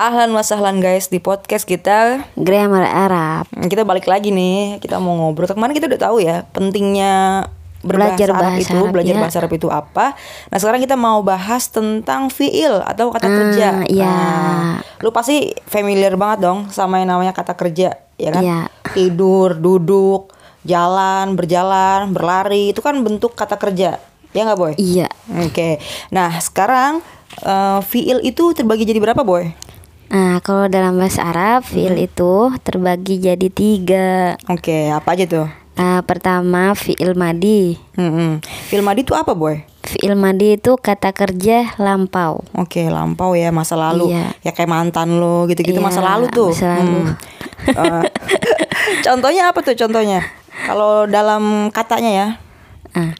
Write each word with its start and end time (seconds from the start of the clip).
Ahlan 0.00 0.32
wasahlan 0.32 0.80
guys 0.80 1.12
di 1.12 1.20
podcast 1.20 1.68
kita 1.68 2.24
Grammar 2.32 2.88
Arab. 2.88 3.44
Kita 3.52 3.84
balik 3.84 4.08
lagi 4.08 4.32
nih 4.32 4.80
Kita 4.80 4.96
mau 4.96 5.12
ngobrol 5.12 5.44
Kemarin 5.44 5.76
kita 5.76 5.92
udah 5.92 6.00
tahu 6.00 6.24
ya 6.24 6.48
Pentingnya 6.56 7.44
Belajar 7.84 8.32
Arab 8.32 8.56
bahasa 8.56 8.64
itu 8.64 8.80
Arab, 8.80 8.92
Belajar 8.96 9.12
ya. 9.12 9.20
bahasa 9.20 9.36
Arab 9.44 9.52
itu 9.52 9.68
apa 9.68 10.16
Nah 10.48 10.56
sekarang 10.56 10.80
kita 10.80 10.96
mau 10.96 11.20
bahas 11.20 11.68
tentang 11.68 12.32
fiil 12.32 12.80
Atau 12.80 13.12
kata 13.12 13.28
kerja 13.28 13.84
ya. 13.92 14.08
Nah, 14.08 14.80
Lu 15.04 15.12
pasti 15.12 15.52
familiar 15.68 16.16
banget 16.16 16.48
dong 16.48 16.72
Sama 16.72 17.04
yang 17.04 17.12
namanya 17.12 17.36
kata 17.36 17.52
kerja 17.52 18.00
Ya 18.16 18.30
kan 18.32 18.40
Ya. 18.40 18.72
Tidur, 18.96 19.52
duduk, 19.60 20.32
jalan, 20.64 21.36
berjalan, 21.36 22.16
berlari 22.16 22.72
Itu 22.72 22.80
kan 22.80 22.96
bentuk 23.04 23.36
kata 23.36 23.60
kerja 23.60 24.00
Ya 24.32 24.40
nggak 24.48 24.56
boy? 24.56 24.72
Iya. 24.80 25.12
Oke 25.44 25.76
Nah 26.08 26.40
sekarang 26.40 27.04
eh, 27.44 27.84
Fiil 27.84 28.24
itu 28.24 28.56
terbagi 28.56 28.88
jadi 28.88 28.96
berapa 28.96 29.20
boy? 29.28 29.68
Nah, 30.10 30.42
kalau 30.42 30.66
dalam 30.66 30.98
bahasa 30.98 31.22
Arab, 31.22 31.62
fiil 31.62 31.94
itu 31.94 32.50
terbagi 32.66 33.22
jadi 33.22 33.46
tiga. 33.46 34.34
Oke, 34.50 34.90
apa 34.90 35.14
aja 35.14 35.24
tuh? 35.24 35.46
Nah, 35.78 36.02
pertama 36.02 36.74
fiil 36.74 37.14
madi. 37.14 37.78
Hmm, 37.94 38.42
Film 38.66 38.84
madi 38.84 39.06
itu 39.06 39.14
apa, 39.14 39.38
boy? 39.38 39.62
Fiil 39.86 40.18
madi 40.18 40.58
itu 40.58 40.74
kata 40.74 41.14
kerja 41.14 41.78
lampau. 41.78 42.42
Oke, 42.58 42.90
lampau 42.90 43.38
ya 43.38 43.54
masa 43.54 43.78
lalu. 43.78 44.10
Iya. 44.10 44.34
Ya 44.42 44.50
kayak 44.50 44.66
mantan 44.68 45.22
lo 45.22 45.46
gitu-gitu 45.46 45.78
Iya, 45.78 45.86
masa 45.86 46.02
lalu 46.02 46.26
tuh. 46.34 46.50
masa 46.52 46.74
lalu. 46.74 46.98
Hmm. 47.00 47.14
Eh, 47.70 48.02
contohnya 49.06 49.54
apa 49.54 49.62
tuh 49.62 49.78
contohnya? 49.78 50.26
Kalau 50.66 51.06
dalam 51.06 51.70
katanya 51.70 52.10
ya. 52.10 52.26
Nah, 52.98 53.14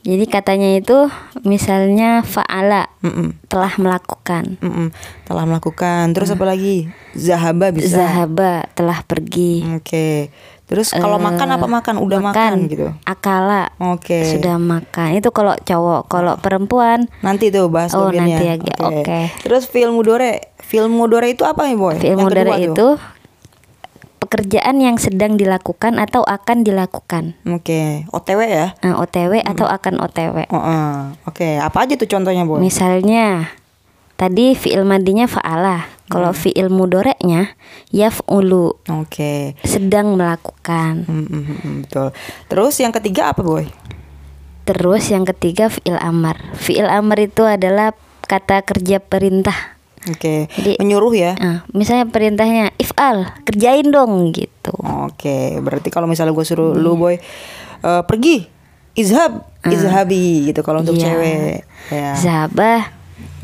jadi 0.00 0.24
katanya 0.24 0.74
itu 0.74 1.08
misalnya 1.42 2.20
faala 2.20 2.88
Mm-mm, 3.00 3.36
telah 3.46 3.72
melakukan. 3.76 4.56
mm-mm. 4.58 4.88
Telah 5.24 5.44
melakukan. 5.44 6.12
Terus 6.12 6.30
apa 6.30 6.44
lagi? 6.44 6.88
Zahaba 7.12 7.70
bisa. 7.70 8.00
Zahaba 8.00 8.64
telah 8.72 9.00
pergi. 9.02 9.64
Oke. 9.76 10.30
Terus 10.64 10.94
kalau 10.94 11.18
Eh, 11.18 11.24
makan 11.24 11.48
apa 11.50 11.66
makan? 11.66 11.98
Udah 11.98 12.22
makan, 12.22 12.70
gitu. 12.70 12.94
Akala 13.02 13.74
Oke. 13.76 14.22
sudah 14.22 14.54
makan. 14.54 15.18
Itu 15.18 15.34
kalau 15.34 15.58
cowok, 15.58 16.06
kalau 16.06 16.38
perempuan 16.38 17.10
Nanti 17.20 17.50
tuh 17.50 17.66
bahas 17.66 17.90
Oh, 17.90 18.06
nanti 18.08 18.46
aja. 18.46 18.74
Oke. 18.80 19.34
Terus 19.42 19.66
film 19.66 19.98
mudore. 19.98 20.54
Film 20.62 20.94
mudore 20.94 21.26
itu 21.28 21.42
apa 21.42 21.66
nih, 21.66 21.74
boy? 21.74 21.98
Mudhari 22.14 22.70
kedua 22.70 22.78
tuh. 22.78 22.94
Pekerjaan 24.20 24.78
yang 24.84 25.00
sedang 25.00 25.40
dilakukan 25.40 25.96
atau 25.96 26.20
akan 26.22 26.62
dilakukan. 26.62 27.34
Oke, 27.48 28.04
OTW 28.12 28.40
ya. 28.44 28.66
Nah, 28.84 29.00
OTW 29.00 29.40
atau 29.40 29.64
akan 29.66 30.04
OTW. 30.04 30.46
Oh, 30.52 30.60
eh. 30.60 31.16
Oke, 31.24 31.56
apa 31.56 31.88
aja 31.88 31.96
tuh 31.96 32.06
contohnya, 32.06 32.44
Boy? 32.44 32.60
Misalnya 32.60 33.56
tadi 34.20 34.52
fi'il 34.52 34.84
madinya 34.84 35.24
fa'ala. 35.24 35.88
Kalau 36.10 36.34
fi'il 36.34 36.68
mudorenya 36.68 37.54
yaf'ulu, 37.94 38.82
Oke. 38.90 39.54
sedang 39.62 40.18
melakukan. 40.18 41.06
Hmm, 41.06 41.22
hmm, 41.24 41.42
hmm, 41.46 41.58
hmm, 41.62 41.76
betul. 41.86 42.08
Terus 42.50 42.74
yang 42.82 42.90
ketiga 42.90 43.30
apa, 43.30 43.46
Boy? 43.46 43.70
Terus 44.66 45.06
yang 45.08 45.22
ketiga 45.22 45.70
fi'il 45.70 45.96
amar. 46.02 46.38
Fi'il 46.58 46.90
amar 46.90 47.18
itu 47.22 47.46
adalah 47.46 47.94
kata 48.26 48.66
kerja 48.66 48.98
perintah. 48.98 49.79
Oke. 50.08 50.48
Jadi- 50.48 50.80
Menyuruh 50.80 51.12
ya. 51.12 51.36
Nah, 51.36 51.68
misalnya 51.76 52.08
perintahnya 52.08 52.72
if'al, 52.80 53.36
kerjain 53.44 53.84
dong 53.92 54.32
gitu. 54.32 54.72
Oke, 55.04 55.60
berarti 55.60 55.92
kalau 55.92 56.08
misalnya 56.08 56.32
gue 56.32 56.46
suruh 56.46 56.72
lu, 56.72 56.96
Boy, 56.96 57.20
eh, 57.80 58.02
pergi, 58.08 58.48
izhab, 58.96 59.44
izhabi 59.62 60.48
gitu 60.48 60.64
kalau 60.64 60.80
untuk 60.80 60.96
Iya. 60.96 61.04
cewek. 61.04 61.56
Ya. 61.92 62.12
Zabah, 62.16 62.88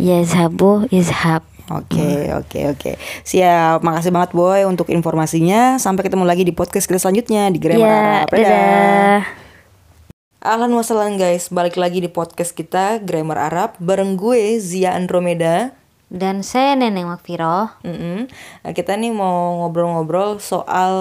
yazhabu, 0.01 0.89
izhab. 0.89 1.45
Oke, 1.67 2.31
oke, 2.31 2.61
oke. 2.73 2.91
Siap. 3.21 3.83
Makasih 3.83 4.15
banget, 4.15 4.31
Boy, 4.33 4.63
untuk 4.65 4.87
informasinya. 4.89 5.77
Sampai 5.77 6.07
ketemu 6.07 6.23
lagi 6.23 6.47
di 6.47 6.55
podcast 6.55 6.87
kita 6.87 7.03
selanjutnya 7.03 7.51
di 7.51 7.59
Grammar 7.59 7.83
Ya, 7.83 7.99
Arab. 8.23 8.27
Dadah. 8.31 8.47
dadah. 8.47 9.21
Ahlan 10.47 10.71
wassalam 10.79 11.19
guys, 11.19 11.51
balik 11.51 11.75
lagi 11.75 11.99
di 11.99 12.07
podcast 12.07 12.55
kita 12.55 13.03
Grammar 13.03 13.51
Arab 13.51 13.75
bareng 13.83 14.15
gue 14.15 14.63
Zia 14.63 14.95
Andromeda. 14.95 15.75
Dan 16.07 16.41
saya 16.41 16.75
Neneng 16.75 17.09
Makfiro. 17.09 17.67
Mm-mm. 17.83 18.31
Nah, 18.63 18.73
kita 18.73 18.95
nih 18.95 19.11
mau 19.11 19.59
ngobrol-ngobrol 19.61 20.39
soal 20.39 20.95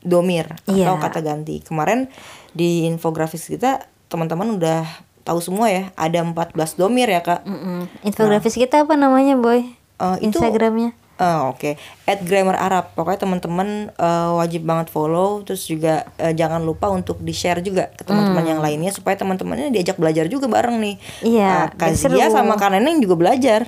domir 0.00 0.58
Iya. 0.64 0.90
atau 0.90 0.98
kata 0.98 1.20
ganti. 1.20 1.60
Kemarin 1.60 2.10
di 2.50 2.82
infografis 2.84 3.46
kita 3.46 3.78
teman-teman 4.06 4.58
udah 4.58 4.82
tahu 5.22 5.38
semua 5.38 5.68
ya, 5.68 5.92
ada 5.94 6.18
14 6.18 6.50
domir 6.74 7.06
ya, 7.06 7.20
Kak. 7.20 7.44
Mm-mm. 7.44 7.86
Infografis 8.02 8.54
kita 8.54 8.82
apa 8.82 8.94
namanya, 8.94 9.36
Boy? 9.36 9.70
Eh, 9.98 10.16
itu 10.20 10.34
Instagramnya. 10.34 10.94
Eh, 11.14 11.40
Oke, 11.44 11.74
at 12.04 12.22
Grammar 12.22 12.54
Arab. 12.56 12.94
Pokoknya 12.94 13.20
teman-teman 13.20 13.68
eh, 13.92 14.30
wajib 14.32 14.62
banget 14.62 14.86
follow. 14.88 15.42
Terus 15.42 15.62
juga 15.62 16.06
eh, 16.14 16.30
jangan 16.30 16.62
lupa 16.62 16.86
untuk 16.88 17.18
di 17.18 17.30
share 17.30 17.58
juga 17.58 17.90
ke 17.90 18.02
teman-teman 18.02 18.42
yang 18.44 18.58
lainnya 18.58 18.90
supaya 18.90 19.14
teman-temannya 19.14 19.68
diajak 19.68 19.94
belajar 19.94 20.26
juga 20.26 20.46
bareng 20.46 20.78
nih. 20.78 20.94
Iya, 21.20 21.70
Eh, 21.70 21.76
Kak 21.76 21.86
biar 21.88 21.94
Zia 21.96 22.26
seru. 22.26 22.34
sama 22.34 22.54
Kak 22.54 22.70
Neneng 22.70 22.98
juga 22.98 23.14
belajar. 23.14 23.66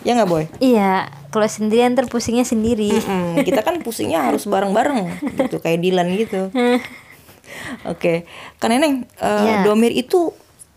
Ya 0.00 0.16
nggak 0.16 0.30
boy? 0.30 0.44
Iya, 0.58 1.12
kalau 1.28 1.44
sendirian 1.44 1.92
terpusingnya 1.92 2.48
sendiri. 2.48 2.88
Mm, 2.88 3.44
kita 3.44 3.60
kan 3.60 3.78
pusingnya 3.84 4.24
harus 4.24 4.48
bareng-bareng 4.48 5.20
gitu 5.36 5.60
kayak 5.60 5.80
Dilan 5.80 6.08
gitu. 6.16 6.48
Oke, 7.92 8.24
Kak 8.62 8.70
Neneng, 8.70 9.04
eh, 9.18 9.44
Iya. 9.44 9.66
domir 9.66 9.92
itu 9.92 10.32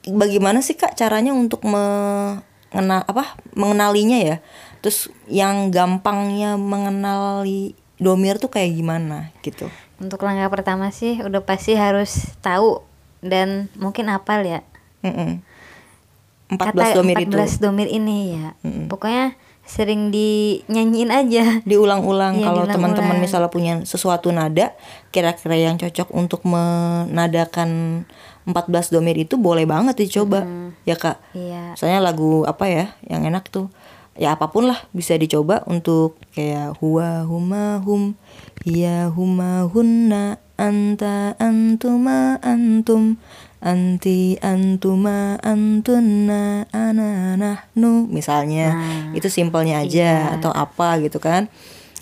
bagaimana 0.10 0.60
sih 0.60 0.76
Kak 0.76 0.98
caranya 0.98 1.32
untuk 1.32 1.64
mengenal 1.64 3.06
apa 3.08 3.38
mengenalinya 3.54 4.20
ya? 4.20 4.38
Terus 4.84 5.08
yang 5.32 5.72
gampangnya 5.72 6.60
mengenali 6.60 7.78
domir 8.02 8.36
tuh 8.42 8.52
kayak 8.52 8.76
gimana 8.76 9.32
gitu? 9.46 9.72
Untuk 10.02 10.20
langkah 10.26 10.52
pertama 10.52 10.92
sih 10.92 11.16
udah 11.24 11.46
pasti 11.48 11.80
harus 11.80 12.36
tahu 12.44 12.84
dan 13.24 13.72
mungkin 13.80 14.12
hafal 14.12 14.44
ya. 14.44 14.60
Mm-mm. 15.00 15.40
14 16.60 16.98
domir 16.98 17.18
itu. 17.24 17.36
14 17.36 17.64
domir 17.64 17.88
ini 17.90 18.18
ya. 18.38 18.48
Pokoknya 18.90 19.38
sering 19.64 20.12
dinyanyiin 20.12 21.12
aja. 21.12 21.46
diulang-ulang 21.64 22.36
Iya, 22.40 22.46
kalau 22.52 22.64
teman-teman 22.68 23.18
misalnya 23.24 23.48
punya 23.48 23.80
sesuatu 23.88 24.28
nada 24.36 24.76
kira-kira 25.16 25.56
yang 25.56 25.80
cocok 25.80 26.12
untuk 26.12 26.44
menadakan 26.44 28.04
14 28.44 28.92
domir 28.92 29.16
itu 29.16 29.40
boleh 29.40 29.64
banget 29.64 29.96
dicoba. 30.04 30.44
Ya 30.84 31.00
kak? 31.00 31.24
Iya. 31.32 31.80
misalnya 31.80 32.00
lagu 32.04 32.44
apa 32.44 32.68
ya 32.68 32.86
yang 33.08 33.24
enak 33.24 33.48
tuh? 33.48 33.72
Ya 34.14 34.38
apa 34.38 34.52
pun 34.54 34.70
lah 34.70 34.78
bisa 34.94 35.18
dicoba 35.18 35.66
untuk 35.66 36.22
kayak 36.38 36.78
huwa 36.78 37.26
huma 37.26 37.82
hum 37.82 38.14
iya 38.62 39.10
huma 39.10 39.66
hunna 39.66 40.38
anta 40.54 41.34
antuma 41.42 42.38
antum 42.46 43.18
anti 43.64 44.36
antuma 44.38 45.40
antunna 45.40 46.68
ana 46.70 47.34
nahnu 47.34 48.06
misalnya. 48.06 48.76
Itu 49.16 49.32
simpelnya 49.32 49.80
aja 49.80 50.36
atau 50.36 50.52
apa 50.52 51.00
gitu 51.00 51.18
kan. 51.18 51.48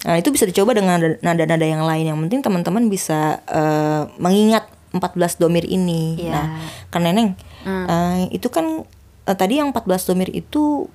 Nah 0.01 0.17
itu 0.17 0.33
bisa 0.33 0.49
dicoba 0.49 0.73
dengan 0.73 0.97
nada- 0.97 1.21
nada-nada 1.21 1.61
yang 1.63 1.85
lain. 1.85 2.09
Yang 2.09 2.17
penting 2.25 2.41
teman-teman 2.41 2.83
bisa 2.89 3.45
eh, 3.45 4.09
mengingat 4.17 4.65
14 4.91 5.37
domir 5.37 5.63
ini. 5.63 6.17
Iya. 6.19 6.33
nah 6.33 6.45
kan 6.89 7.05
neneng 7.05 7.37
eh, 7.63 8.27
itu 8.33 8.49
kan 8.49 8.83
eh, 9.23 9.37
tadi 9.37 9.61
yang 9.61 9.69
14 9.69 10.09
domir 10.09 10.33
itu 10.33 10.89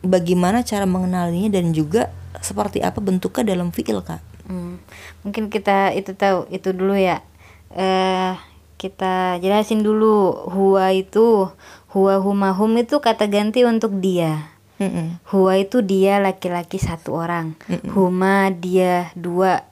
bagaimana 0.00 0.62
cara 0.62 0.86
mengenalinya 0.86 1.52
dan 1.52 1.70
juga 1.70 2.08
seperti 2.38 2.80
apa 2.80 3.02
bentuknya 3.02 3.52
dalam 3.52 3.74
fiil 3.74 4.00
kak? 4.00 4.22
Hmm, 4.46 4.80
Mungkin 5.26 5.50
kita 5.50 5.92
itu 5.92 6.14
tahu 6.14 6.46
itu 6.48 6.70
dulu 6.70 6.94
ya. 6.94 7.20
Eh 7.68 8.32
kita 8.78 9.36
jelasin 9.38 9.82
dulu 9.82 10.46
huwa 10.48 10.94
itu 10.94 11.50
huwa 11.90 12.14
huma 12.22 12.54
hum 12.54 12.78
itu 12.78 13.02
kata 13.02 13.26
ganti 13.26 13.66
untuk 13.66 13.98
dia. 13.98 14.54
Mm-mm. 14.78 15.18
Huwa 15.34 15.58
itu 15.58 15.82
dia 15.82 16.22
laki-laki 16.22 16.78
satu 16.78 17.18
orang. 17.18 17.58
Huma 17.90 18.48
dia 18.48 19.10
dua 19.12 19.66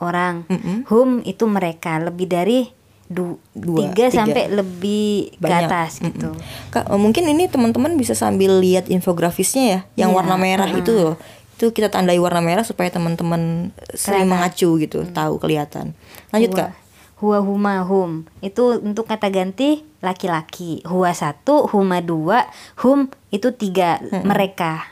orang. 0.00 0.48
Hum 0.88 1.20
itu 1.22 1.44
mereka 1.44 2.00
lebih 2.00 2.24
dari 2.24 2.72
du- 3.04 3.36
Dua, 3.52 3.92
tiga, 3.92 4.08
tiga. 4.08 4.16
sampai 4.24 4.48
lebih 4.48 5.36
ke 5.36 5.44
Banyak. 5.44 5.68
atas 5.68 6.00
gitu. 6.00 6.32
Kak, 6.68 6.88
eh, 6.88 6.96
mungkin 6.96 7.28
ini 7.28 7.44
teman-teman 7.46 7.96
bisa 7.96 8.16
sambil 8.16 8.56
lihat 8.56 8.88
infografisnya 8.88 9.64
ya, 9.64 9.80
yang 10.00 10.10
Iya, 10.12 10.16
warna 10.16 10.36
merah 10.36 10.68
itu 10.68 10.92
loh. 10.92 11.16
Itu 11.56 11.72
kita 11.72 11.92
tandai 11.92 12.16
warna 12.16 12.40
merah 12.40 12.64
supaya 12.64 12.88
teman-teman 12.88 13.72
sering 13.92 14.24
mengacu 14.24 14.78
gitu, 14.78 15.04
tahu 15.10 15.36
kelihatan. 15.36 15.92
Lanjut 16.32 16.52
kak. 16.54 16.70
Huwa 17.18 17.42
huma 17.42 17.82
hum 17.82 18.30
itu 18.38 18.78
untuk 18.78 19.10
kata 19.10 19.26
ganti 19.34 19.82
laki-laki. 19.98 20.86
Huwa 20.86 21.10
satu, 21.10 21.66
huma 21.66 21.98
dua, 21.98 22.46
hum 22.78 23.10
itu 23.34 23.50
tiga 23.54 23.98
mereka. 24.22 24.86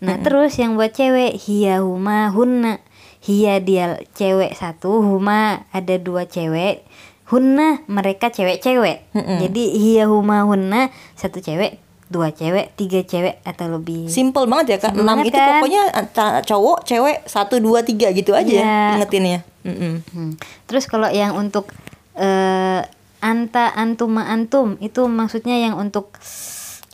Nah 0.00 0.20
terus 0.20 0.56
yang 0.60 0.76
buat 0.76 0.92
cewek 0.92 1.36
hiya 1.40 1.80
huma 1.80 2.28
hunna. 2.32 2.80
Hiya 3.20 3.60
dia 3.60 4.00
cewek 4.16 4.56
satu, 4.56 5.04
huma 5.04 5.68
ada 5.72 5.96
dua 6.00 6.24
cewek. 6.24 6.84
Hunna 7.28 7.84
mereka 7.86 8.32
cewek-cewek. 8.32 9.12
Jadi 9.14 9.76
hiya 9.76 10.08
huma 10.08 10.44
hunna 10.48 10.88
satu 11.16 11.38
cewek 11.44 11.78
dua 12.10 12.28
cewek 12.28 12.74
tiga 12.74 13.00
cewek 13.00 13.38
atau 13.40 13.70
lebih 13.70 14.10
Simple 14.10 14.44
banget 14.44 14.66
ya 14.68 14.78
kak. 14.80 14.92
Simple 14.92 15.06
Enam 15.06 15.18
itu 15.22 15.30
kan? 15.32 15.46
pokoknya 15.56 15.82
antara 15.94 16.38
cowok, 16.42 16.78
cewek 16.82 17.16
satu 17.24 17.56
dua 17.56 17.80
tiga 17.80 18.10
gitu 18.10 18.34
aja 18.34 18.50
Iya. 18.50 18.98
ingetinnya. 18.98 19.40
Mm-mm. 19.60 19.94
Hmm. 20.10 20.32
terus 20.64 20.84
kalau 20.84 21.06
yang 21.06 21.36
untuk 21.36 21.68
eh, 22.14 22.80
anta 23.20 23.64
antuma 23.70 24.26
antum 24.26 24.74
itu 24.78 25.04
maksudnya 25.04 25.54
yang 25.54 25.76
untuk 25.76 26.16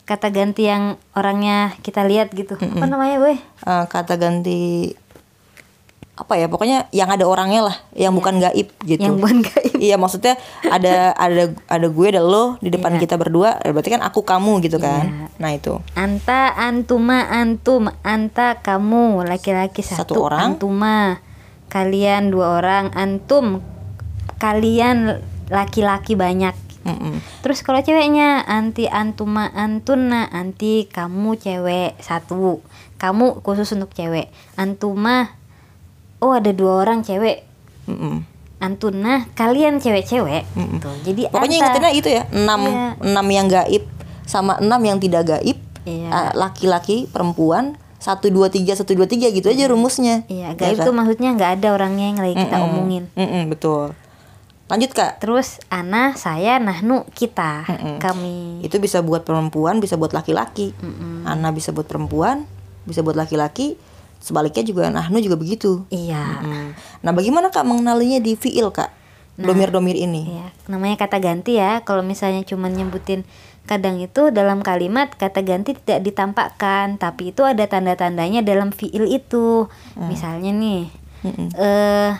kata 0.02 0.28
ganti 0.28 0.66
yang 0.66 0.98
orangnya 1.12 1.74
kita 1.80 2.02
lihat 2.02 2.30
gitu 2.30 2.54
apa 2.54 2.84
namanya 2.84 3.18
boy 3.18 3.38
Eh, 3.38 3.84
kata 3.86 4.14
ganti 4.14 4.90
apa 6.16 6.32
ya 6.40 6.48
pokoknya 6.48 6.88
yang 6.96 7.12
ada 7.12 7.28
orangnya 7.28 7.68
lah, 7.68 7.76
yang 7.92 8.16
bukan 8.16 8.40
gaib 8.40 8.72
gitu. 8.88 9.04
yang 9.04 9.20
bukan 9.20 9.44
gaib 9.44 9.76
Iya 9.76 10.00
maksudnya 10.00 10.40
ada 10.64 11.12
ada 11.12 11.52
ada 11.68 11.86
gue 11.92 12.06
ada 12.08 12.24
lo 12.24 12.56
di 12.64 12.72
depan 12.72 12.96
Iya. 12.96 13.04
kita 13.04 13.20
berdua, 13.20 13.60
berarti 13.60 13.92
kan 13.92 14.00
aku 14.00 14.24
kamu 14.24 14.64
gitu 14.64 14.80
kan. 14.80 15.04
Iya. 15.04 15.28
Nah 15.36 15.50
itu. 15.52 15.76
Anta 15.92 16.56
antuma 16.56 17.28
antum 17.28 17.92
anta 18.00 18.64
kamu 18.64 19.28
laki-laki 19.28 19.84
Satu 19.84 20.16
satu, 20.16 20.32
orang. 20.32 20.56
antuma 20.56 21.20
kalian 21.68 22.32
dua 22.32 22.64
orang 22.64 22.96
antum 22.96 23.60
kalian 24.38 25.20
laki-laki 25.52 26.14
banyak 26.16 26.54
Mm-mm. 26.86 27.18
terus 27.42 27.66
kalau 27.66 27.82
ceweknya 27.82 28.46
anti 28.46 28.86
antuma 28.86 29.50
antuna 29.50 30.30
anti 30.30 30.86
kamu 30.86 31.34
cewek 31.34 31.98
satu 31.98 32.62
kamu 32.96 33.42
khusus 33.42 33.74
untuk 33.74 33.90
cewek 33.90 34.30
antuma 34.54 35.34
oh 36.18 36.32
ada 36.32 36.50
dua 36.50 36.80
orang 36.80 37.00
cewek 37.00 37.44
Mm-mm. 37.86 38.24
antuna 38.58 39.28
kalian 39.32 39.78
cewek-cewek 39.78 40.44
Mm-mm. 40.52 40.78
Tuh, 40.80 40.94
jadi 41.02 41.28
Pokoknya 41.28 41.56
ingetinnya 41.60 41.92
itu 41.92 42.08
ya, 42.10 42.22
enam 42.30 42.60
Iya. 42.62 42.86
enam 43.00 43.26
yang 43.28 43.46
gaib 43.46 43.84
sama 44.24 44.58
enam 44.58 44.80
yang 44.80 44.98
tidak 44.98 45.22
gaib. 45.28 45.58
Iya. 45.86 46.08
Eh, 46.10 46.30
Laki-laki, 46.34 47.06
perempuan, 47.06 47.78
satu 47.96 48.26
dua 48.26 48.50
tiga 48.50 48.74
satu 48.74 48.90
dua 48.92 49.06
tiga 49.06 49.30
gitu 49.30 49.46
aja 49.46 49.66
rumusnya. 49.66 50.26
iya 50.26 50.50
Ya 50.50 50.58
gaib 50.58 50.78
kan? 50.78 50.86
tuh 50.86 50.94
maksudnya 50.94 51.30
nggak 51.32 51.50
ada 51.58 51.68
orangnya 51.72 52.10
yang 52.10 52.18
lagi 52.18 52.34
kita 52.34 52.56
Mm-mm. 52.56 52.66
omongin 52.68 53.04
Mm-mm, 53.14 53.42
betul. 53.48 53.94
Lanjut 54.66 54.90
kak. 54.90 55.22
Terus 55.22 55.62
ana, 55.68 56.18
saya, 56.18 56.58
nahnu, 56.58 57.06
kita, 57.14 57.62
Mm-mm. 57.64 58.02
kami. 58.02 58.66
Itu 58.66 58.82
bisa 58.82 58.98
buat 58.98 59.22
perempuan, 59.22 59.78
bisa 59.78 59.94
buat 59.94 60.10
laki-laki. 60.10 60.74
Ana 61.22 61.54
bisa 61.54 61.70
buat 61.70 61.86
perempuan, 61.86 62.50
bisa 62.82 63.06
buat 63.06 63.14
laki-laki. 63.14 63.78
Sebaliknya 64.18 64.64
juga 64.66 64.90
Nahnu 64.90 65.22
juga 65.22 65.36
begitu. 65.38 65.86
Iya. 65.92 66.42
Mm. 66.42 66.68
Nah, 67.06 67.12
bagaimana 67.14 67.48
kak 67.54 67.62
mengenalinya 67.62 68.18
di 68.18 68.34
fiil 68.34 68.72
kak? 68.74 68.90
Domir-domir 69.36 70.00
ini. 70.00 70.32
Iya, 70.32 70.48
namanya 70.64 70.96
kata 70.96 71.20
ganti 71.20 71.60
ya. 71.60 71.84
Kalau 71.84 72.00
misalnya 72.00 72.40
cuman 72.48 72.72
nyebutin 72.72 73.28
kadang 73.68 74.00
itu 74.00 74.32
dalam 74.32 74.64
kalimat 74.64 75.12
kata 75.12 75.44
ganti 75.44 75.76
tidak 75.76 76.08
ditampakkan, 76.08 76.96
tapi 76.96 77.36
itu 77.36 77.44
ada 77.44 77.68
tanda-tandanya 77.68 78.40
dalam 78.40 78.72
fiil 78.72 79.04
itu. 79.04 79.68
Misalnya 80.00 80.56
nih, 80.56 80.88
Mm-mm. 81.20 81.52
eh 81.52 82.16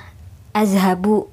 azhabu. 0.53 1.33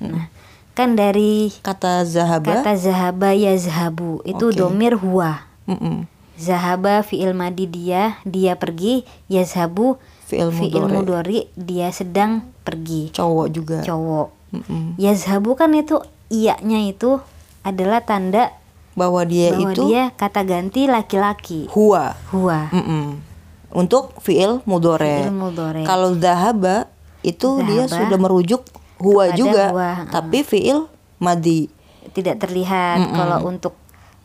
Nah, 0.00 0.32
kan 0.72 0.96
dari 0.96 1.52
Kata 1.60 2.08
zahaba. 2.08 2.64
kata 2.64 2.72
zahaba 2.80 3.36
yazhabu 3.36 4.24
itu 4.24 4.48
Oke. 4.48 4.56
domir 4.56 4.96
huwa. 4.96 5.44
Mm-mm. 5.68 6.08
Zahaba 6.40 7.04
fiil 7.04 7.36
madi 7.36 7.68
dia, 7.68 8.16
dia 8.24 8.56
pergi, 8.56 9.04
yazhabu 9.28 10.00
Fiil 10.24 10.48
fiil 10.48 10.88
mudhari. 10.88 10.96
mudhari 10.96 11.38
dia 11.52 11.92
sedang 11.92 12.48
pergi. 12.64 13.12
Cowok 13.12 13.46
juga. 13.52 13.78
Cowok. 13.84 14.28
Mm-mm. 14.56 14.96
Yazhabu 14.96 15.52
kan 15.52 15.76
itu 15.76 16.00
iyanya 16.32 16.80
itu 16.82 17.20
adalah 17.60 18.00
tanda 18.00 18.56
Bahwa 18.96 19.22
dia 19.22 19.52
bahwa 19.54 19.70
itu 19.70 19.82
dia 19.86 20.10
kata 20.16 20.42
ganti 20.42 20.88
laki-laki. 20.88 21.68
huwa. 21.70 22.16
Huwa. 22.32 22.72
Mm-mm. 22.72 23.20
Untuk 23.70 24.16
fiil 24.18 24.64
mudore. 24.64 25.28
Fiil 25.28 25.36
mudhari. 25.36 25.84
Kalau 25.84 26.16
zahaba 26.16 26.88
itu 27.20 27.60
dia 27.68 27.84
Zahaba 27.84 28.08
sudah 28.08 28.18
merujuk 28.18 28.62
kepada 28.96 29.36
juga, 29.36 29.64
huwa, 29.76 29.90
tapi 30.08 30.40
fiil 30.40 30.88
madi. 31.20 31.68
Tidak 32.10 32.40
terlihat 32.40 33.12
kalau 33.12 33.44
untuk 33.46 33.76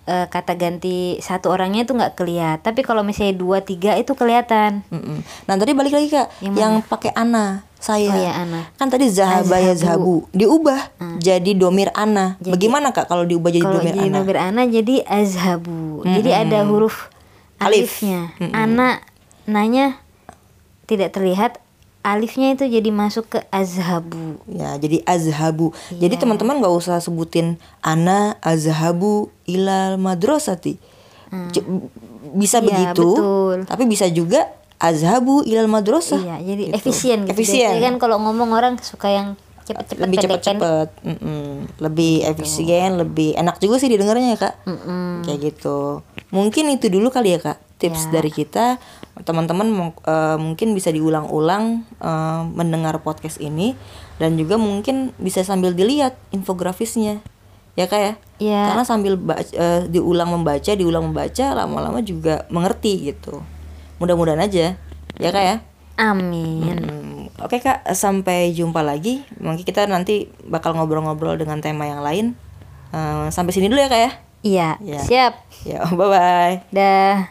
eh, 0.06 0.26
kata 0.30 0.54
ganti 0.56 1.18
satu 1.20 1.50
orangnya 1.50 1.86
itu 1.86 1.94
nggak 1.94 2.14
kelihatan. 2.18 2.62
Tapi 2.62 2.82
kalau 2.86 3.02
misalnya 3.02 3.36
dua 3.36 3.62
tiga 3.66 3.98
itu 3.98 4.14
kelihatan. 4.14 4.86
Mm-mm. 4.90 5.26
Nah 5.50 5.54
tadi 5.58 5.74
balik 5.74 5.94
lagi 5.94 6.08
kak, 6.14 6.30
Yang 6.42 6.56
yang, 6.56 6.74
pakai 6.86 7.12
ana 7.18 7.66
saya. 7.82 8.10
Oh 8.10 8.18
ya 8.18 8.32
ana. 8.38 8.62
Kan 8.78 8.90
tadi 8.90 9.10
zahaba 9.10 9.58
ya 9.62 9.74
zahabu 9.74 10.26
diubah 10.34 10.94
jadi 11.18 11.52
domir 11.58 11.90
ana. 11.98 12.38
Bagaimana 12.42 12.94
kak 12.94 13.10
kalau 13.10 13.26
diubah 13.26 13.50
jadi 13.50 13.66
Kalau 13.66 13.82
domir 13.82 13.94
jadi 13.94 14.10
ana? 14.10 14.16
nomor 14.22 14.38
ana 14.38 14.62
jadi 14.66 14.96
azhabu. 15.06 16.06
Jadi 16.06 16.30
ada 16.30 16.66
huruf 16.70 17.10
Alif. 17.58 18.02
alifnya. 18.02 18.34
Ana 18.54 19.02
nanya 19.50 19.98
tidak 20.86 21.18
terlihat 21.18 21.65
alifnya 22.06 22.54
itu 22.54 22.70
jadi 22.70 22.86
masuk 22.88 23.26
ke 23.28 23.40
azhabu. 23.50 24.38
Ya 24.46 24.78
jadi 24.78 25.02
azhabu. 25.04 25.74
Iya. 25.90 26.06
Jadi 26.06 26.16
teman-teman 26.22 26.62
nggak 26.62 26.76
usah 26.78 27.02
sebutin 27.02 27.58
ana 27.82 28.38
azhabu 28.40 29.34
ilal 29.44 29.98
madrasati. 29.98 30.78
C- 31.50 31.66
Bisa 32.36 32.60
Iya, 32.60 32.68
begitu, 32.68 33.08
betul. 33.16 33.58
tapi 33.66 33.84
bisa 33.88 34.06
juga 34.08 34.52
azhabu 34.76 35.42
ilal 35.42 35.66
madrasah. 35.66 36.20
Iya, 36.20 36.36
jadi 36.44 36.64
Gitu. 36.70 36.76
efisien 36.76 37.20
gitu. 37.24 37.32
Efisien. 37.32 37.70
Biasanya 37.74 37.90
kan 37.90 37.96
kalau 37.98 38.18
ngomong 38.20 38.52
orang 38.52 38.76
suka 38.80 39.08
yang 39.08 39.28
cepet-cepet 39.66 40.02
lebih 40.06 40.18
cepet-cepet, 40.22 40.88
lebih 41.82 42.14
efisien, 42.24 42.96
lebih 42.96 43.34
enak 43.34 43.58
juga 43.58 43.82
sih 43.82 43.90
didengarnya 43.90 44.34
ya 44.34 44.40
kak. 44.40 44.56
Mm-mm. 44.64 45.26
Kayak 45.26 45.40
gitu. 45.54 46.06
Mungkin 46.30 46.70
itu 46.72 46.88
dulu 46.88 47.10
kali 47.10 47.34
ya 47.34 47.40
kak 47.42 47.58
tips 47.76 48.08
Ya. 48.08 48.22
dari 48.22 48.32
kita. 48.32 48.78
Teman-teman 49.26 49.92
eh, 50.06 50.38
mungkin 50.38 50.72
bisa 50.72 50.94
diulang-ulang 50.94 51.82
eh, 51.98 52.42
mendengar 52.54 53.02
podcast 53.02 53.42
ini 53.42 53.74
dan 54.16 54.38
juga 54.38 54.56
mungkin 54.56 55.12
bisa 55.18 55.42
sambil 55.42 55.74
dilihat 55.74 56.16
infografisnya. 56.30 57.20
Ya 57.76 57.92
kak 57.92 58.00
ya. 58.00 58.14
Iya. 58.40 58.62
Karena 58.72 58.84
sambil 58.88 59.20
ba- 59.20 59.42
eh, 59.42 59.82
diulang 59.90 60.32
membaca, 60.32 60.72
diulang 60.72 61.12
membaca, 61.12 61.46
lama-lama 61.52 62.00
juga 62.00 62.48
mengerti 62.48 63.12
gitu. 63.12 63.44
Mudah-mudahan 64.00 64.40
aja. 64.40 64.80
Ya 65.20 65.30
kak 65.32 65.44
ya. 65.44 65.56
Amin. 65.96 66.76
Hmm, 66.76 67.16
Oke 67.38 67.60
kak, 67.60 67.84
sampai 67.92 68.52
jumpa 68.52 68.80
lagi. 68.80 69.24
Mungkin 69.38 69.64
kita 69.64 69.86
nanti 69.86 70.28
bakal 70.44 70.76
ngobrol-ngobrol 70.76 71.36
dengan 71.36 71.60
tema 71.60 71.84
yang 71.84 72.00
lain. 72.00 72.26
Eh, 72.92 73.28
sampai 73.30 73.52
sini 73.52 73.68
dulu 73.68 73.80
ya 73.80 73.88
kak 73.88 74.02
ya. 74.02 74.12
Iya, 74.42 74.70
Iya. 74.80 75.00
siap. 75.02 75.34
Ya, 75.64 75.82
bye 75.98 76.08
bye. 76.08 76.56
Dah. 76.70 77.28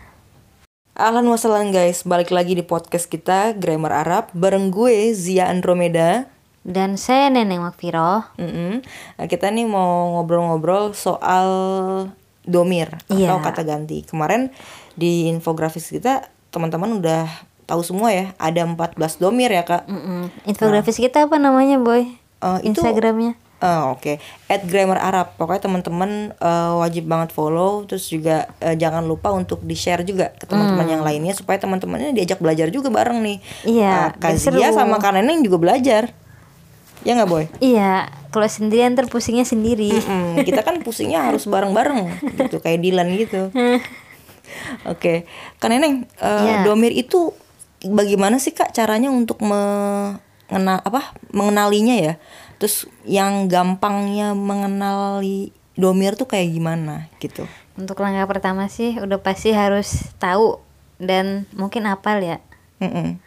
Ahlan 0.95 1.27
wassalam 1.27 1.71
guys, 1.71 2.03
balik 2.03 2.31
lagi 2.31 2.55
di 2.55 2.63
podcast 2.63 3.07
kita 3.07 3.51
Grammar 3.53 3.91
Arab 3.97 4.25
bareng 4.31 4.71
gue 4.71 5.11
Zia 5.11 5.51
Andromeda. 5.51 6.31
Dan 6.63 6.97
saya 6.97 7.29
Neneng 7.29 7.61
Makfiro. 7.61 8.25
Mm-mm. 8.41 8.81
Nah, 9.19 9.27
kita 9.27 9.51
nih 9.51 9.67
mau 9.67 10.17
ngobrol-ngobrol 10.17 10.95
soal 10.95 11.49
domir 12.43 12.95
Iya. 13.09 13.35
atau 13.35 13.39
kata 13.43 13.63
ganti. 13.63 14.01
Kemarin 14.01 14.49
di 14.95 15.29
infografis 15.29 15.91
kita 15.91 16.31
teman-teman 16.49 17.03
udah 17.03 17.27
tahu 17.65 17.81
semua 17.81 18.09
ya, 18.09 18.33
ada 18.37 18.63
14 18.63 18.95
domir 19.17 19.49
ya 19.49 19.63
kak. 19.63 19.85
Mm-mm. 19.85 20.29
Infografis 20.45 20.97
kita 20.97 21.25
apa 21.25 21.37
namanya, 21.37 21.77
Boy? 21.77 22.15
Itu- 22.61 22.77
Instagramnya. 22.77 23.41
Oh, 23.57 23.97
Oke, 23.97 24.21
at 24.45 24.61
Grammar 24.63 24.99
Arab. 24.99 25.33
Pokoknya 25.35 25.65
teman-teman 25.65 26.11
eh, 26.35 26.73
wajib 26.77 27.05
banget 27.05 27.33
follow. 27.33 27.89
Terus 27.89 28.05
juga 28.07 28.53
eh, 28.59 28.75
jangan 28.75 29.01
lupa 29.03 29.33
untuk 29.33 29.61
di 29.61 29.73
share 29.73 30.05
juga 30.05 30.29
ke 30.31 30.45
teman-teman 30.45 30.85
yang 30.87 31.01
lainnya 31.01 31.33
supaya 31.33 31.57
teman-temannya 31.57 32.13
diajak 32.13 32.39
belajar 32.39 32.69
juga 32.69 32.93
bareng 32.93 33.25
nih. 33.25 33.39
Iya, 33.65 34.13
Eh, 34.13 34.21
Kak 34.21 34.31
biar 34.31 34.37
seru. 34.37 34.59
Zia 34.59 34.69
sama 34.71 34.97
Kak 34.99 35.17
Neneng 35.17 35.41
juga 35.41 35.57
belajar. 35.57 36.13
Ya 37.01 37.13
nggak 37.15 37.31
boy? 37.31 37.45
Iya, 37.59 38.09
kalau 38.29 38.45
sendirian 38.47 38.93
ntar 38.93 39.09
pusingnya 39.09 39.45
sendiri. 39.45 39.93
Mm-mm, 39.93 40.41
kita 40.43 40.61
kan 40.61 40.81
pusingnya 40.81 41.21
harus 41.23 41.45
bareng-bareng 41.45 42.21
gitu 42.37 42.61
kayak 42.61 42.81
Dilan 42.81 43.09
gitu. 43.15 43.49
Oke, 44.85 45.25
Kak 45.57 45.69
Neneng, 45.69 46.05
eh, 46.17 46.41
Iya. 46.43 46.65
domir 46.65 46.93
itu 46.93 47.33
bagaimana 47.89 48.41
sih 48.41 48.57
Kak 48.57 48.73
caranya 48.73 49.13
untuk 49.13 49.41
mengenal 49.45 50.79
apa 50.83 51.15
mengenalinya 51.33 51.97
ya? 51.97 52.15
Terus 52.59 52.89
yang 53.05 53.51
gampangnya 53.51 54.33
mengenali 54.33 55.53
domir 55.75 56.15
tuh 56.15 56.31
kayak 56.31 56.55
gimana 56.55 57.11
gitu? 57.19 57.45
Untuk 57.75 57.99
langkah 57.99 58.31
pertama 58.31 58.71
sih 58.71 58.97
udah 58.97 59.19
pasti 59.19 59.51
harus 59.51 60.15
tahu 60.23 60.63
dan 61.03 61.45
mungkin 61.53 61.85
hafal 61.91 62.23
ya. 62.23 62.39
Mm-mm. 62.79 63.19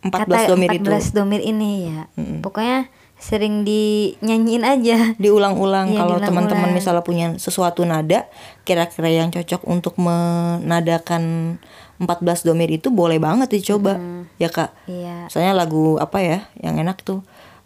14 0.00 0.48
domir 0.48 0.68
itu 0.72 0.88
14 0.88 1.12
domir 1.12 1.40
ini 1.44 1.92
ya. 1.92 2.08
Pokoknya 2.40 2.88
sering 3.20 3.68
dinyanyiin 3.68 4.64
aja. 4.64 5.12
diulang-ulang 5.20 5.92
Iya, 5.92 5.98
kalau 6.00 6.16
teman-teman 6.18 6.72
misalnya 6.72 7.04
punya 7.04 7.36
sesuatu 7.36 7.84
nada 7.84 8.26
kira-kira 8.64 9.12
yang 9.12 9.28
cocok 9.28 9.68
untuk 9.68 10.00
menadakan 10.00 11.56
14 12.00 12.48
domir 12.48 12.72
itu 12.72 12.88
boleh 12.88 13.20
banget 13.20 13.52
dicoba. 13.52 14.00
Ya 14.40 14.48
kak? 14.48 14.72
Iya. 14.88 15.28
misalnya 15.28 15.52
lagu 15.52 16.00
apa 16.00 16.18
ya 16.24 16.48
yang 16.56 16.80
enak 16.80 17.04
tuh? 17.04 17.20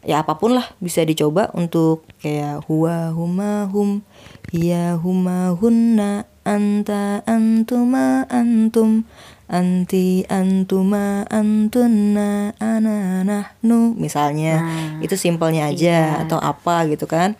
Ya 0.04 0.20
apa 0.20 0.36
pun 0.36 0.52
lah 0.52 0.68
bisa 0.82 1.00
dicoba 1.00 1.48
untuk 1.56 2.04
kayak 2.20 2.68
huwa 2.68 3.14
huma 3.16 3.64
hum 3.72 4.04
hiya 4.52 5.00
huma 5.00 5.56
hunna 5.56 6.28
anta 6.44 7.24
antuma 7.24 8.28
antum 8.28 9.08
anti 9.44 10.24
antuma 10.32 11.28
antunna 11.28 12.56
ana 12.56 13.20
nahnu 13.22 13.92
misalnya. 13.96 14.64
Nah, 14.64 15.04
itu 15.04 15.14
simpelnya 15.20 15.68
aja 15.68 16.18
iya. 16.18 16.22
atau 16.24 16.40
apa 16.40 16.88
gitu 16.88 17.04
kan. 17.04 17.36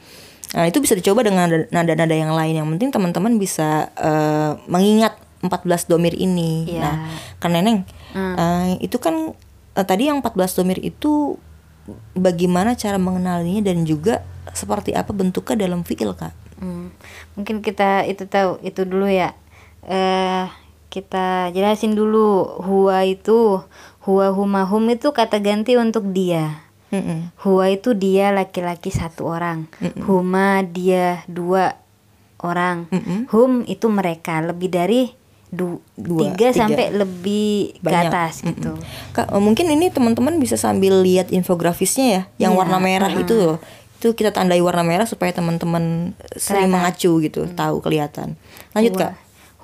Nah 0.54 0.70
itu 0.70 0.78
bisa 0.78 0.94
dicoba 0.94 1.24
dengan 1.24 1.50
nada-nada 1.72 2.14
yang 2.14 2.36
lain. 2.36 2.60
Yang 2.60 2.68
penting 2.76 2.90
teman-teman 2.92 3.32
bisa 3.40 3.88
eh, 3.96 4.52
mengingat 4.68 5.16
14 5.40 5.90
domir 5.90 6.14
ini. 6.16 6.68
Iya. 6.68 6.80
nah 6.80 6.96
kan 7.40 7.52
neneng 7.52 7.84
eh, 8.16 8.80
itu 8.84 9.00
kan 9.00 9.32
eh, 9.74 9.86
tadi 9.86 10.12
yang 10.12 10.20
14 10.20 10.60
domir 10.60 10.78
itu 10.84 11.40
bagaimana 12.16 12.76
cara 12.76 12.96
mengenalinya 12.96 13.68
dan 13.68 13.84
juga 13.84 14.24
seperti 14.52 14.92
apa 14.92 15.10
bentuknya 15.16 15.68
dalam 15.68 15.82
fiil 15.88 16.12
kak? 16.12 16.32
Hmm, 16.60 16.94
mungkin 17.34 17.60
kita 17.64 18.04
itu 18.04 18.28
tahu 18.28 18.60
itu 18.60 18.84
dulu 18.84 19.08
ya. 19.08 19.32
Eh 19.84 20.63
kita 20.94 21.50
jelasin 21.50 21.98
dulu 21.98 22.46
huwa 22.62 23.02
itu 23.02 23.58
huwa 24.06 24.26
huma 24.30 24.62
hum 24.62 24.86
itu 24.86 25.10
kata 25.10 25.42
ganti 25.42 25.74
untuk 25.74 26.06
dia. 26.14 26.62
Mm-mm. 26.94 27.34
Huwa 27.42 27.66
itu 27.66 27.90
dia 27.90 28.30
laki-laki 28.30 28.94
satu 28.94 29.26
orang. 29.26 29.66
Huma 30.06 30.62
dia 30.62 31.26
dua 31.26 31.74
orang. 32.38 32.86
Mm-mm. 32.94 33.26
Hum 33.34 33.66
itu 33.66 33.90
mereka 33.90 34.38
lebih 34.38 34.70
dari 34.70 35.10
du- 35.50 35.82
Dua, 35.98 36.30
tiga, 36.30 36.54
tiga. 36.54 36.60
sampai 36.62 36.94
lebih 36.94 37.78
ke 37.78 37.90
Banyak. 37.90 38.10
atas 38.10 38.46
gitu. 38.46 38.78
Kak, 39.10 39.26
eh, 39.26 39.42
mungkin 39.42 39.66
ini 39.66 39.90
teman-teman 39.90 40.38
bisa 40.38 40.54
sambil 40.54 41.02
lihat 41.02 41.34
infografisnya 41.34 42.06
ya, 42.06 42.22
yang 42.46 42.52
Iya, 42.54 42.58
warna 42.62 42.78
merah 42.78 43.10
uh-uh. 43.10 43.22
itu 43.22 43.34
loh. 43.34 43.58
Itu 43.98 44.14
kita 44.14 44.30
tandai 44.30 44.60
warna 44.60 44.86
merah 44.86 45.08
supaya 45.08 45.34
teman-teman 45.34 46.14
sering 46.36 46.70
mengacu 46.70 47.18
gitu, 47.18 47.50
tahu 47.50 47.80
kelihatan. 47.80 48.38
Lanjut 48.70 48.94
kak. 48.94 49.12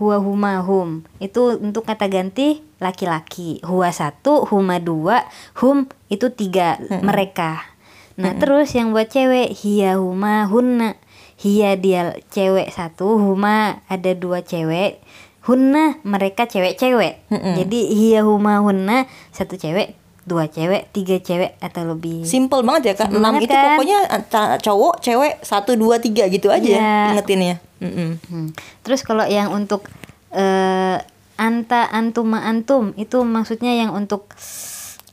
Huwa 0.00 0.16
huma 0.16 0.64
hum 0.64 1.04
itu 1.20 1.60
untuk 1.60 1.84
kata 1.84 2.08
ganti 2.08 2.64
laki-laki. 2.80 3.60
Huwa 3.60 3.92
satu, 3.92 4.48
huma 4.48 4.80
dua, 4.80 5.28
hum 5.54 5.84
itu 6.08 6.32
tiga 6.32 6.80
mereka. 7.04 7.68
Nah 8.16 8.32
terus 8.34 8.72
yang 8.72 8.90
buat 8.90 9.06
cewek 9.06 9.52
hiya 9.54 9.96
huma 9.96 10.44
hunna. 10.44 10.96
Hiya 11.36 11.76
dia 11.76 12.00
cewek 12.28 12.68
satu, 12.68 13.16
huma 13.16 13.80
ada 13.86 14.12
dua 14.12 14.40
cewek. 14.40 15.00
Hunna 15.40 15.96
mereka 16.02 16.44
cewek-cewek. 16.44 17.28
Jadi 17.30 17.80
hiya 17.90 18.24
huma 18.24 18.60
hunna 18.60 19.04
satu 19.30 19.56
cewek, 19.56 19.96
dua 20.22 20.44
cewek, 20.46 20.88
tiga 20.90 21.16
cewek 21.16 21.56
atau 21.58 21.84
lebih. 21.86 22.24
Simple 22.24 22.60
banget 22.60 22.92
ya 22.92 22.94
kak. 22.94 23.08
Enam 23.10 23.36
itu 23.36 23.48
kan? 23.48 23.72
pokoknya 23.74 23.98
ca- 24.28 24.56
cowok, 24.58 25.00
cewek, 25.00 25.40
satu, 25.40 25.76
dua, 25.76 25.96
tiga 25.96 26.28
gitu 26.28 26.48
aja 26.48 26.60
Iya. 26.60 27.16
ingetinnya. 27.16 27.56
Mm-mm. 27.80 28.10
Hmm. 28.28 28.48
Terus 28.80 29.00
kalau 29.02 29.24
yang 29.24 29.50
untuk 29.50 29.88
eh, 30.30 30.96
anta 31.34 31.88
antuma 31.88 32.44
antum 32.44 32.92
itu 32.94 33.24
maksudnya 33.24 33.72
yang 33.72 33.96
untuk 33.96 34.28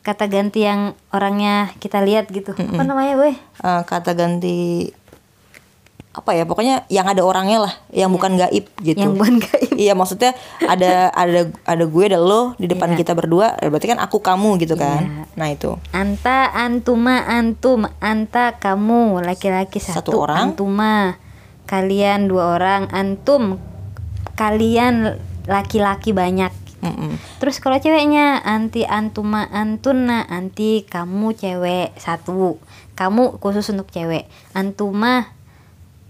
kata 0.03 0.27
ganti 0.27 0.63
yang 0.63 0.95
orangnya 1.12 1.71
kita 1.79 2.00
lihat 2.00 2.27
gitu. 2.27 2.51
Apa 2.51 2.83
namanya, 2.83 3.15
Boy? 3.15 3.36
Eh, 3.36 3.81
kata 3.83 4.12
ganti 4.12 4.88
apa 6.12 6.33
ya? 6.33 6.50
Pokoknya 6.50 6.88
yang 6.89 7.05
ada 7.05 7.21
orangnya 7.21 7.69
lah, 7.69 7.74
yang 7.93 8.09
bukan 8.09 8.36
gaib 8.36 8.65
gitu. 8.81 8.97
Iya. 8.97 9.03
Yang 9.05 9.13
bukan 9.15 9.36
gaib. 9.38 9.71
Iya 9.77 9.93
maksudnya 9.93 10.31
ada 10.59 11.07
ada 11.24 11.39
ada 11.62 11.83
gue 11.86 12.03
ada 12.03 12.17
lo 12.17 12.57
di 12.57 12.65
depan 12.65 12.95
Iya. 12.95 13.00
kita 13.00 13.13
berdua, 13.13 13.53
berarti 13.62 13.88
kan 13.88 14.00
aku 14.01 14.17
kamu 14.19 14.57
gitu 14.59 14.74
kan. 14.74 15.05
Iya. 15.05 15.24
Nah 15.38 15.47
itu. 15.53 15.77
Anta 15.93 16.50
antuma 16.51 17.21
antum 17.24 17.86
anta 18.01 18.57
kamu 18.57 19.21
laki-laki 19.21 19.77
Satu 19.77 20.09
satu, 20.09 20.25
orang. 20.25 20.51
antuma 20.51 21.21
kalian 21.67 22.25
dua 22.25 22.55
orang 22.55 22.88
antum 22.89 23.59
kalian 24.33 25.19
laki-laki 25.45 26.12
banyak 26.12 26.51
Mm-mm. 26.77 27.17
Terus 27.41 27.57
kalau 27.57 27.81
ceweknya 27.81 28.38
anti 28.45 28.86
antuma 28.86 29.50
antuna 29.50 30.29
anti 30.29 30.86
kamu 30.86 31.33
cewek 31.33 31.97
satu 31.97 32.62
kamu 32.93 33.41
khusus 33.41 33.65
untuk 33.74 33.89
cewek 33.89 34.29
antuma 34.53 35.33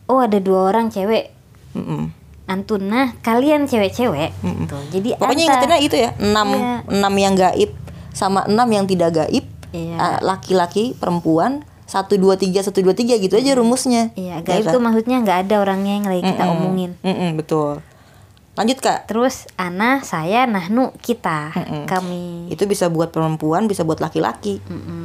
oh 0.05 0.19
ada 0.19 0.43
dua 0.43 0.67
orang 0.67 0.91
cewek 0.91 1.31
Mm-mm. 1.71 2.11
antuna 2.47 3.15
kalian 3.23 3.63
cewek-cewek 3.63 4.35
Mm-mm. 4.43 4.67
Tuh, 4.67 4.83
jadi 4.91 5.15
Pokoknya 5.15 5.43
anta. 5.47 5.51
ingetinnya 5.55 5.79
itu 5.79 5.95
ya, 5.97 6.09
enam 6.19 6.47
Iya. 6.51 6.71
enam 6.91 7.13
yang 7.15 7.33
gaib 7.33 7.71
sama 8.11 8.43
enam 8.43 8.67
yang 8.67 8.83
tidak 8.83 9.15
gaib, 9.15 9.45
Iya. 9.71 9.95
eh, 9.95 10.17
laki-laki, 10.19 10.95
perempuan, 10.95 11.63
satu 11.87 12.19
dua 12.19 12.35
tiga 12.35 12.59
satu 12.59 12.83
dua 12.83 12.91
tiga 12.91 13.15
gitu 13.15 13.33
aja 13.33 13.55
rumusnya. 13.55 14.11
iya 14.13 14.37
Ya 14.37 14.45
gaib 14.45 14.67
kan? 14.67 14.73
tuh 14.75 14.81
maksudnya 14.83 15.17
nggak 15.17 15.39
ada 15.47 15.55
orangnya 15.57 15.95
yang 15.95 16.05
lagi 16.05 16.21
kita 16.21 16.43
Mm-mm. 16.43 16.53
omongin 16.53 16.91
Mm-mm, 16.99 17.29
betul. 17.35 17.79
Lanjut 18.53 18.77
kak. 18.77 19.05
terus 19.05 19.45
ana 19.55 20.01
saya 20.01 20.43
nahnu 20.43 20.91
kita 20.99 21.53
Mm-mm. 21.53 21.85
kami 21.85 22.49
Itu 22.49 22.65
bisa 22.65 22.87
buat 22.87 23.09
perempuan, 23.09 23.65
bisa 23.65 23.81
buat 23.81 23.97
laki-laki. 23.97 24.59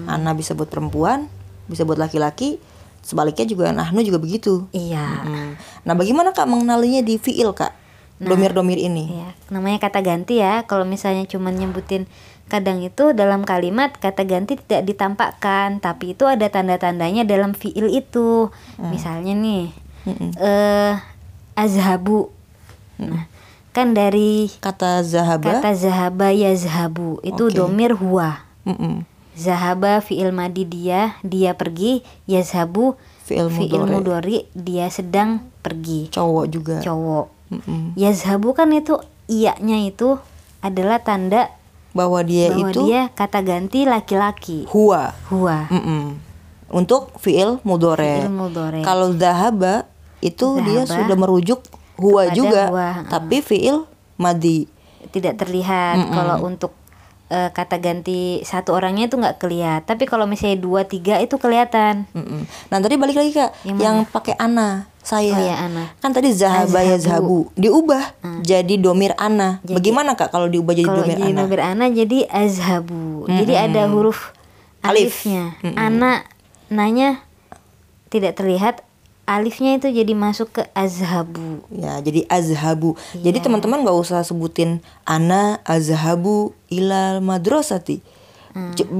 Ana 0.04 0.32
bisa 0.32 0.52
buat 0.52 0.66
perempuan, 0.66 1.30
bisa 1.64 1.84
buat 1.84 1.96
laki-laki. 1.96 2.56
Sebaliknya 2.98 3.44
juga 3.44 3.70
Nahnu 3.70 3.98
juga 4.00 4.16
begitu. 4.16 4.66
iya 4.70 5.22
Mm. 5.22 5.58
Nah, 5.82 5.94
bagaimana 5.94 6.30
kak 6.30 6.46
mengenalinya 6.46 6.98
di 7.00 7.14
fiil 7.16 7.50
kak? 7.50 7.74
Domir-domir 8.16 8.78
ini. 8.78 9.10
Iya, 9.12 9.34
namanya 9.50 9.82
kata 9.82 9.98
ganti 9.98 10.38
ya. 10.38 10.62
Kalau 10.62 10.86
misalnya 10.86 11.26
cuma 11.26 11.50
nyebutin 11.50 12.06
kadang 12.52 12.84
itu 12.84 13.16
dalam 13.16 13.48
kalimat 13.48 13.96
kata 13.96 14.28
ganti 14.28 14.60
tidak 14.60 14.84
ditampakkan, 14.84 15.80
tapi 15.80 16.12
itu 16.12 16.28
ada 16.28 16.52
tanda-tandanya 16.52 17.24
dalam 17.24 17.56
fiil 17.56 17.88
itu. 17.88 18.52
Misalnya 18.76 19.32
nih, 19.32 19.72
eh 20.36 21.00
azhabu. 21.56 22.28
Nah, 23.00 23.24
kan 23.72 23.96
dari 23.96 24.52
Kata 24.60 25.00
zahaba. 25.00 25.58
kata 25.58 25.72
zahaba 25.72 26.28
ya 26.28 26.52
zahabu 26.52 27.16
itu 27.24 27.48
Oke. 27.48 27.56
domir 27.56 27.96
huwa. 27.96 28.44
Mm-mm. 28.68 29.08
Zahaba 29.32 30.04
fiil 30.04 30.28
madi 30.28 30.68
dia, 30.68 31.16
dia 31.24 31.56
pergi, 31.56 32.04
yazhabu 32.28 33.00
Fiil 33.24 33.48
fiil 33.48 33.88
mudhari 33.88 34.44
dia 34.52 34.92
sedang 34.92 35.40
pergi. 35.64 36.12
Cowok 36.12 36.44
juga. 36.52 36.76
Cowok. 36.84 37.26
Mm-mm. 37.54 37.96
Yazhabu 37.96 38.52
kan 38.52 38.68
itu 38.76 39.00
iyanya 39.30 39.78
itu 39.88 40.20
adalah 40.60 41.00
tanda 41.00 41.48
Bahwa 41.92 42.24
dia 42.24 42.48
bahwa 42.48 42.72
itu 42.72 42.80
dia 42.88 43.12
kata 43.12 43.44
ganti 43.44 43.84
laki-laki. 43.84 44.64
huwa. 44.72 45.12
Huwa. 45.28 45.68
Mm-mm. 45.68 46.16
Untuk 46.72 47.12
fiil 47.20 47.60
mudore. 47.68 48.24
Fiil 48.24 48.32
mudhari. 48.32 48.80
Kalau 48.80 49.12
zahaba 49.12 49.84
itu 50.24 50.56
dia 50.64 50.88
Zahaba 50.88 50.96
sudah 51.04 51.16
merujuk 51.20 51.60
kepada 52.00 52.32
juga, 52.32 52.62
huwa, 52.72 52.88
tapi 53.12 53.44
fiil 53.44 53.84
madi. 54.16 54.64
Tidak 55.12 55.36
terlihat 55.36 56.08
kalau 56.16 56.48
untuk 56.48 56.72
eh, 57.28 57.52
kata 57.52 57.76
ganti 57.76 58.40
satu 58.40 58.72
orangnya 58.72 59.12
itu 59.12 59.20
nggak 59.20 59.36
kelihatan. 59.36 59.84
Tapi 59.84 60.08
kalau 60.08 60.24
misalnya 60.24 60.56
dua 60.64 60.88
tiga 60.88 61.20
itu 61.20 61.36
kelihatan. 61.36 62.08
Mm-mm. 62.16 62.48
Nah 62.72 62.78
tadi 62.80 62.96
balik 62.96 63.20
lagi 63.20 63.36
kak, 63.36 63.52
Yang 63.68 63.76
yang, 63.82 63.96
pakai 64.08 64.34
ana 64.40 64.88
saya. 65.02 65.30
Oh 65.30 65.42
ya 65.42 65.56
ana. 65.60 65.84
Kan 65.98 66.10
tadi 66.10 66.30
zahaba 66.30 66.80
ya 66.80 66.96
zahabu 66.96 67.50
diubah 67.54 68.14
jadi 68.40 68.74
domir 68.76 69.12
ana. 69.14 69.58
Jadi- 69.60 69.74
Bagaimana 69.76 70.14
kak 70.14 70.30
kalau 70.30 70.46
diubah 70.46 70.72
jadi 70.72 70.86
Kalau 70.86 71.02
domir 71.02 71.18
jadi 71.18 71.30
ana? 71.30 71.38
nomor 71.42 71.58
ana 71.58 71.86
jadi 71.86 72.18
azhabu. 72.26 73.26
Jadi 73.26 73.52
ada 73.52 73.86
huruf 73.86 74.30
Alif. 74.80 75.26
alifnya. 75.26 75.58
Ana 75.74 76.22
nanya 76.68 77.22
tidak 78.08 78.34
terlihat. 78.34 78.82
Alifnya 79.22 79.78
itu 79.78 79.86
jadi 79.86 80.12
masuk 80.12 80.50
ke 80.52 80.62
azhabu. 80.72 81.62
Ya 81.68 81.98
jadi 81.98 82.26
azhabu. 82.26 82.98
Jadi 83.12 83.38
Iya. 83.38 83.44
teman-teman 83.44 83.82
nggak 83.82 83.94
usah 83.96 84.22
sebutin 84.22 84.82
ana 85.02 85.62
azhabu 85.62 86.50
ilal 86.66 87.18
madrasati. 87.18 88.02
C- 88.74 88.90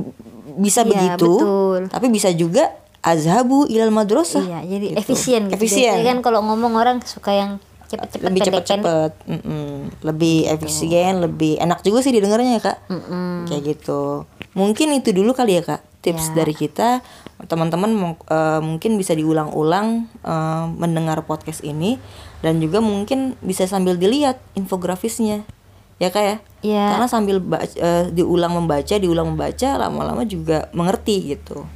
Bisa 0.53 0.83
Iya, 0.83 0.89
begitu, 1.17 1.33
betul. 1.39 1.81
tapi 1.89 2.07
bisa 2.09 2.29
juga 2.31 2.77
azhabu 3.03 3.67
ilal 3.67 3.91
madrasah. 3.91 4.41
Iya, 4.41 4.61
jadi 4.65 4.87
Gitu. 4.95 4.99
efisien 4.99 5.43
gitu. 5.51 5.55
Efisien. 5.59 5.93
Biasanya 5.93 6.07
kan 6.09 6.19
kalau 6.23 6.41
ngomong 6.47 6.73
orang 6.75 6.97
suka 7.03 7.35
yang 7.35 7.51
cepet-cepet 7.91 8.25
lebih 8.25 8.41
cepet-cepet, 8.41 9.11
Mm-mm. 9.29 9.93
lebih 10.01 10.49
efisien, 10.49 11.21
lebih 11.21 11.61
enak 11.61 11.85
juga 11.85 12.01
sih 12.01 12.15
didengarnya 12.15 12.57
ya 12.57 12.63
kak. 12.63 12.79
Mm-mm. 12.89 13.51
Kayak 13.51 13.63
gitu. 13.77 14.25
Mungkin 14.55 14.97
itu 14.97 15.13
dulu 15.13 15.35
kali 15.35 15.61
ya 15.61 15.63
kak 15.63 15.83
tips 16.01 16.33
Ya. 16.33 16.35
dari 16.41 16.55
kita. 16.57 17.05
Teman-teman 17.43 18.17
eh, 18.17 18.61
mungkin 18.63 18.97
bisa 18.97 19.13
diulang-ulang 19.13 20.09
eh, 20.23 20.65
mendengar 20.73 21.27
podcast 21.27 21.61
ini 21.61 21.99
dan 22.41 22.63
juga 22.63 22.81
mungkin 22.81 23.35
bisa 23.43 23.67
sambil 23.67 23.99
dilihat 23.99 24.39
infografisnya. 24.55 25.43
Ya 26.01 26.09
kak 26.09 26.25
ya. 26.25 26.37
Iya. 26.65 26.85
Karena 26.97 27.07
sambil 27.11 27.43
eh, 27.77 28.09
diulang 28.09 28.57
membaca, 28.57 28.95
diulang 28.97 29.35
membaca, 29.37 29.69
lama-lama 29.77 30.23
juga 30.25 30.71
mengerti 30.73 31.35
gitu. 31.37 31.67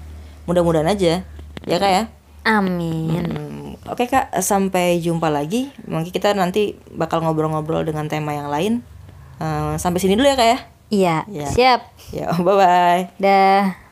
Mudah-mudahan 0.47 0.87
aja. 0.87 1.23
Ya 1.63 1.77
kak 1.77 1.91
ya. 1.91 2.03
Amin. 2.43 3.27
Hmm, 3.27 3.75
Oke 3.87 4.07
kak, 4.07 4.31
sampai 4.39 4.99
jumpa 4.99 5.27
lagi. 5.27 5.71
Mungkin 5.83 6.11
kita 6.11 6.31
nanti 6.33 6.75
bakal 6.91 7.21
ngobrol-ngobrol 7.21 7.83
dengan 7.83 8.07
tema 8.07 8.33
yang 8.33 8.47
lain. 8.47 8.83
Eh, 9.37 9.75
sampai 9.77 9.99
sini 9.99 10.15
dulu 10.15 10.27
ya 10.27 10.35
kak 10.35 10.49
ya. 10.49 10.59
Iya, 10.87 11.17
Iya. 11.27 11.49
siap. 11.51 11.81
Ya, 12.15 12.31
bye 12.47 12.55
bye. 12.55 13.03
Dah. 13.19 13.86